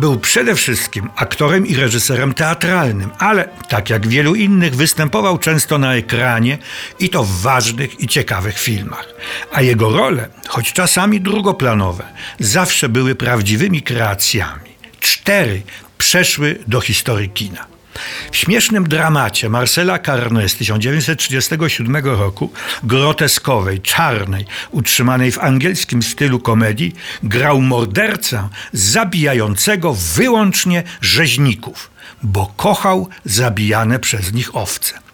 [0.00, 5.94] Był przede wszystkim aktorem i reżyserem teatralnym, ale tak jak wielu innych występował często na
[5.94, 6.58] ekranie
[6.98, 9.08] i to w ważnych i ciekawych filmach.
[9.52, 12.04] A jego role, choć czasami drugoplanowe,
[12.38, 14.70] zawsze były prawdziwymi kreacjami.
[15.00, 15.62] Cztery
[15.98, 17.69] przeszły do historii kina.
[18.32, 22.52] W śmiesznym dramacie Marcela Carné z 1937 roku,
[22.82, 31.90] groteskowej, czarnej, utrzymanej w angielskim stylu komedii, grał mordercę zabijającego wyłącznie rzeźników,
[32.22, 35.09] bo kochał zabijane przez nich owce.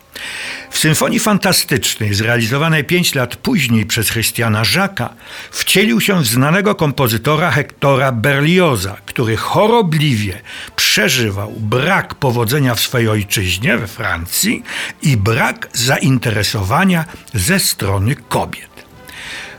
[0.70, 5.08] W Symfonii Fantastycznej, zrealizowanej pięć lat później przez Christiana Jacques'a,
[5.50, 10.40] wcielił się w znanego kompozytora Hectora Berlioza, który chorobliwie
[10.76, 14.62] przeżywał brak powodzenia w swojej ojczyźnie, we Francji,
[15.02, 18.75] i brak zainteresowania ze strony kobiet.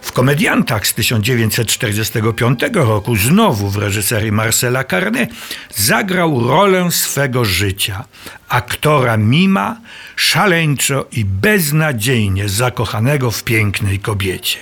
[0.07, 5.27] W komediantach z 1945 roku, znowu w reżyserii Marcela Carné,
[5.75, 8.03] zagrał rolę swego życia,
[8.49, 9.81] aktora mima,
[10.15, 14.59] szaleńczo i beznadziejnie zakochanego w pięknej kobiecie.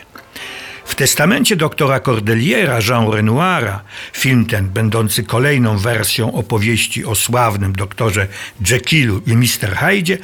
[0.85, 3.81] W testamencie doktora Cordeliera Jean Renoira,
[4.13, 8.27] film ten będący kolejną wersją opowieści o sławnym doktorze
[8.69, 9.75] Jekyll i Mr.
[9.75, 10.17] Hyde,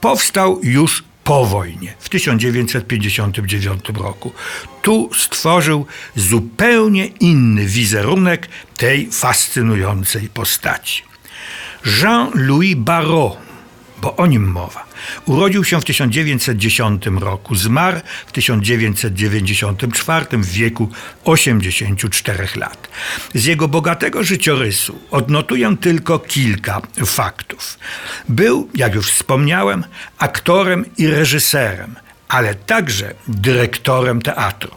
[0.00, 4.32] powstał już po wojnie, w 1959 roku.
[4.82, 5.86] Tu stworzył
[6.16, 11.02] zupełnie inny wizerunek tej fascynującej postaci.
[11.86, 13.36] Jean-Louis Barrault
[14.04, 14.86] bo o nim mowa.
[15.26, 20.88] Urodził się w 1910 roku, zmarł w 1994 w wieku
[21.24, 22.88] 84 lat.
[23.34, 27.78] Z jego bogatego życiorysu odnotuję tylko kilka faktów.
[28.28, 29.84] Był, jak już wspomniałem,
[30.18, 31.94] aktorem i reżyserem,
[32.28, 34.70] ale także dyrektorem teatru.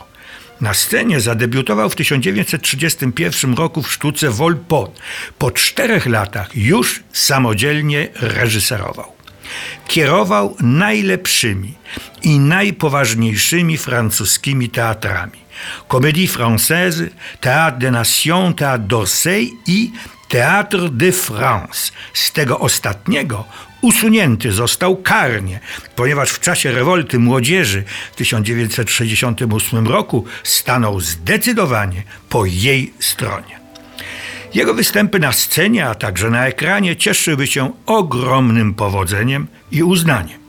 [0.62, 4.92] Na scenie zadebiutował w 1931 roku w sztuce Volpone.
[5.38, 9.17] Po czterech latach już samodzielnie reżyserował.
[9.88, 11.74] Kierował najlepszymi
[12.24, 15.40] i najpoważniejszymi francuskimi teatrami.
[15.88, 17.10] Comédie Française,
[17.42, 19.92] Théâtre des Nations, Théâtre d'Orsay i
[20.30, 21.92] Théâtre de France.
[22.14, 23.46] Z tego ostatniego
[23.82, 25.60] usunięty został karnie,
[25.96, 33.60] ponieważ w czasie rewolty młodzieży w 1968 roku stanął zdecydowanie po jej stronie.
[34.54, 40.48] Jego występy na scenie, a także na ekranie cieszyły się ogromnym powodzeniem i uznaniem.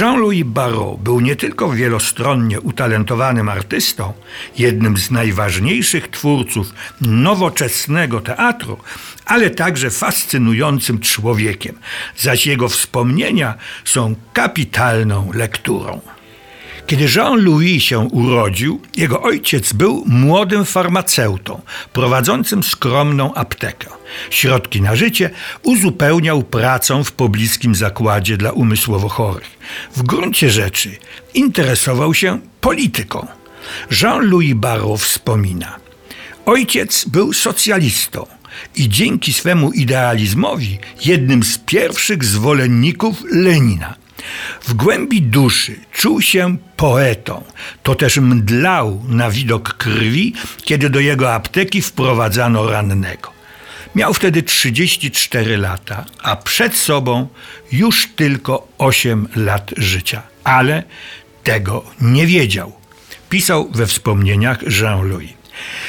[0.00, 4.12] Jean-Louis Barrault był nie tylko wielostronnie utalentowanym artystą,
[4.58, 8.78] jednym z najważniejszych twórców nowoczesnego teatru,
[9.26, 11.78] ale także fascynującym człowiekiem,
[12.16, 16.00] zaś jego wspomnienia są kapitalną lekturą.
[16.86, 21.62] Kiedy Jean-Louis się urodził, jego ojciec był młodym farmaceutą,
[21.92, 23.86] prowadzącym skromną aptekę.
[24.30, 25.30] Środki na życie
[25.62, 29.58] uzupełniał pracą w pobliskim zakładzie dla umysłowo chorych.
[29.96, 30.96] W gruncie rzeczy
[31.34, 33.26] interesował się polityką.
[34.02, 35.76] Jean-Louis Barrault wspomina:
[36.46, 38.26] Ojciec był socjalistą
[38.76, 44.03] i dzięki swemu idealizmowi jednym z pierwszych zwolenników Lenina.
[44.60, 47.44] W głębi duszy czuł się poetą.
[47.82, 53.34] To też mdlał na widok krwi, kiedy do jego apteki wprowadzano rannego.
[53.94, 57.28] Miał wtedy 34 lata, a przed sobą
[57.72, 60.22] już tylko 8 lat życia.
[60.44, 60.82] Ale
[61.42, 62.72] tego nie wiedział.
[63.30, 65.43] Pisał we wspomnieniach Jean-Louis.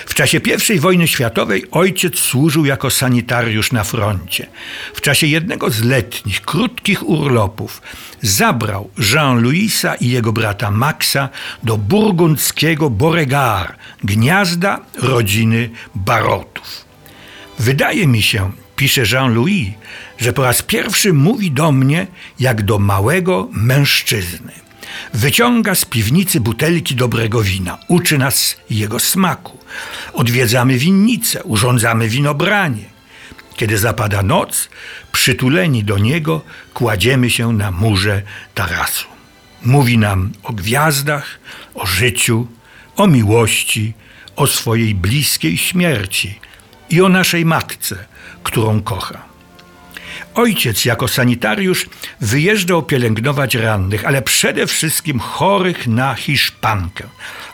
[0.05, 0.39] W czasie
[0.73, 4.47] I wojny światowej ojciec służył jako sanitariusz na froncie.
[4.93, 7.81] W czasie jednego z letnich, krótkich urlopów
[8.21, 11.29] zabrał Jean-Louisa i jego brata Maxa
[11.63, 16.85] do burgundzkiego Beauregard, gniazda rodziny Barotów.
[17.59, 19.67] Wydaje mi się, pisze Jean-Louis,
[20.17, 22.07] że po raz pierwszy mówi do mnie
[22.39, 24.64] jak do małego mężczyzny.
[25.13, 29.59] Wyciąga z piwnicy butelki dobrego wina, uczy nas jego smaku.
[30.13, 32.85] Odwiedzamy winnicę, urządzamy winobranie.
[33.55, 34.69] Kiedy zapada noc,
[35.11, 36.41] przytuleni do niego,
[36.73, 38.21] kładziemy się na murze
[38.53, 39.07] tarasu.
[39.63, 41.39] Mówi nam o gwiazdach,
[41.73, 42.47] o życiu,
[42.95, 43.93] o miłości,
[44.35, 46.39] o swojej bliskiej śmierci
[46.89, 48.05] i o naszej matce,
[48.43, 49.34] którą kocha.
[50.35, 51.85] Ojciec jako sanitariusz
[52.21, 57.03] wyjeżdżał pielęgnować rannych, ale przede wszystkim chorych na hiszpankę.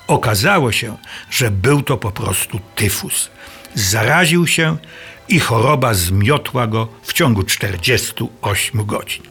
[0.08, 0.98] Okazało się,
[1.32, 3.30] że był to po prostu tyfus.
[3.76, 4.78] Zaraził się
[5.30, 9.24] i choroba zmiotła go w ciągu 48 godzin.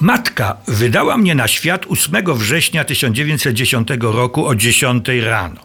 [0.00, 5.60] Matka wydała mnie na świat 8 września 1910 roku o 10 rano.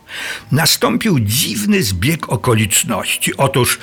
[0.52, 3.38] Nastąpił dziwny zbieg okoliczności.
[3.38, 3.80] Otóż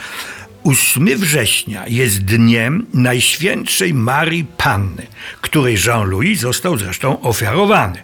[0.66, 5.06] 8 września jest dniem Najświętszej Marii Panny,
[5.40, 8.02] której Jean-Louis został zresztą ofiarowany,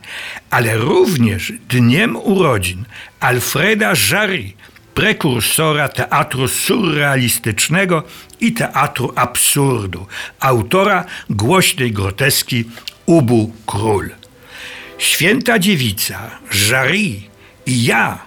[0.50, 2.85] ale również dniem urodzin
[3.20, 4.53] Alfreda Jarry,
[4.94, 8.03] prekursora teatru surrealistycznego
[8.41, 10.06] i teatru absurdu,
[10.41, 12.65] autora głośnej groteski
[13.06, 14.11] Ubu Król.
[14.99, 16.31] Święta dziewica,
[16.70, 17.15] Jarry
[17.67, 18.19] i ja.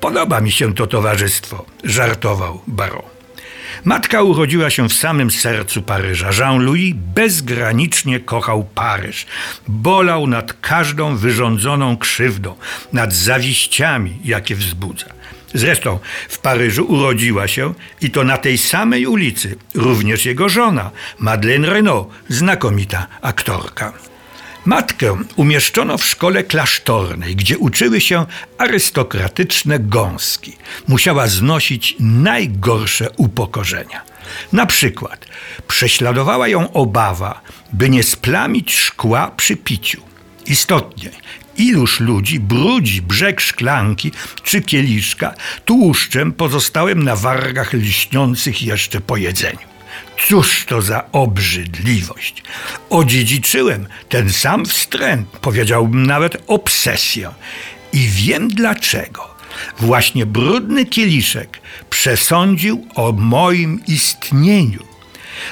[0.00, 3.12] Podoba mi się to towarzystwo, żartował Baron.
[3.84, 6.30] Matka urodziła się w samym sercu Paryża.
[6.38, 9.26] Jean-Louis bezgranicznie kochał Paryż.
[9.68, 12.54] Bolał nad każdą wyrządzoną krzywdą,
[12.92, 15.06] nad zawiściami, jakie wzbudza.
[15.54, 15.98] Zresztą
[16.28, 22.08] w Paryżu urodziła się i to na tej samej ulicy również jego żona, Madeleine Renaud,
[22.28, 23.92] znakomita aktorka.
[24.64, 28.26] Matkę umieszczono w szkole klasztornej, gdzie uczyły się
[28.58, 30.56] arystokratyczne gąski.
[30.88, 34.02] Musiała znosić najgorsze upokorzenia.
[34.52, 35.26] Na przykład
[35.68, 37.40] prześladowała ją obawa,
[37.72, 40.02] by nie splamić szkła przy piciu.
[40.46, 41.10] Istotnie,
[41.56, 44.12] iluż ludzi brudzi brzeg szklanki
[44.42, 49.71] czy kieliszka tłuszczem pozostałym na wargach lśniących jeszcze po jedzeniu.
[50.28, 52.42] Cóż to za obrzydliwość.
[52.90, 57.30] Odziedziczyłem ten sam wstręt, powiedziałbym nawet obsesję.
[57.92, 59.34] I wiem dlaczego.
[59.78, 61.60] Właśnie brudny kieliszek
[61.90, 64.92] przesądził o moim istnieniu.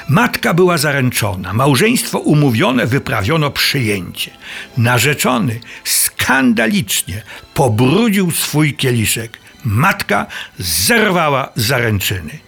[0.09, 4.31] Matka była zaręczona, małżeństwo umówione wyprawiono przyjęcie.
[4.77, 7.21] Narzeczony skandalicznie
[7.53, 9.37] pobrudził swój kieliszek.
[9.63, 10.25] Matka
[10.59, 12.39] zerwała zaręczyny.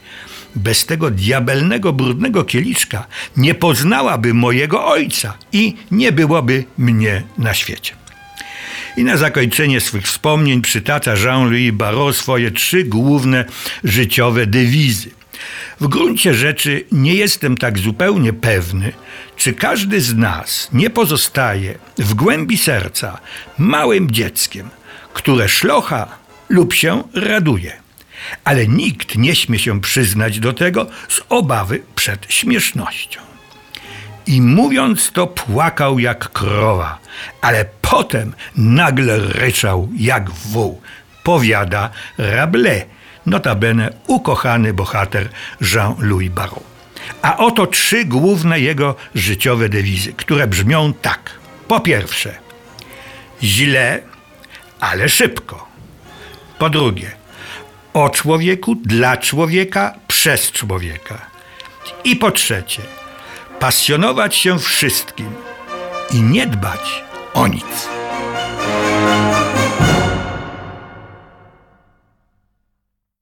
[0.55, 3.07] Bez tego diabelnego, brudnego kieliszka
[3.37, 7.93] nie poznałaby mojego ojca i nie byłoby mnie na świecie.
[8.97, 13.45] I na zakończenie swych wspomnień przytacza Jean-Louis Barrault swoje trzy główne
[13.83, 15.09] życiowe dewizy.
[15.79, 18.93] W gruncie rzeczy nie jestem tak zupełnie pewny,
[19.35, 23.19] czy każdy z nas nie pozostaje w głębi serca
[23.57, 24.69] małym dzieckiem,
[25.13, 26.17] które szlocha
[26.49, 27.82] lub się raduje
[28.43, 33.21] ale nikt nie śmie się przyznać do tego z obawy przed śmiesznością.
[34.27, 36.99] I mówiąc to, płakał jak krowa,
[37.41, 40.81] ale potem nagle ryczał jak wół,
[41.23, 42.83] powiada Rabelais,
[43.25, 45.29] notabene ukochany bohater
[45.61, 46.73] Jean-Louis Barrault.
[47.21, 51.31] A oto trzy główne jego życiowe dewizy, które brzmią tak.
[51.67, 52.35] Po pierwsze,
[53.43, 54.01] źle,
[54.79, 55.67] ale szybko.
[56.59, 57.11] Po drugie,
[57.93, 61.25] o człowieku, dla człowieka, przez człowieka.
[62.03, 62.81] I po trzecie,
[63.59, 65.29] pasjonować się wszystkim
[66.11, 67.03] i nie dbać
[67.33, 67.89] o nic.